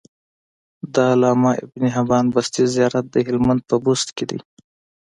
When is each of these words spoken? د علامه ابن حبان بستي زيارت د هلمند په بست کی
د 0.93 0.95
علامه 1.11 1.51
ابن 1.65 1.83
حبان 1.95 2.25
بستي 2.33 2.63
زيارت 2.75 3.05
د 3.09 3.15
هلمند 3.27 3.61
په 3.69 3.75
بست 3.85 4.07
کی 4.17 4.25